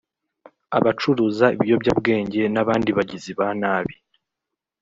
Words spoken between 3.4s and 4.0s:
nabi